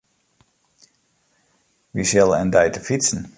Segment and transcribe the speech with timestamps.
[1.93, 3.21] Wy sille in dei te fytsen.